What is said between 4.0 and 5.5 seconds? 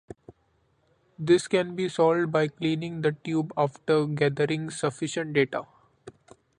gathering sufficient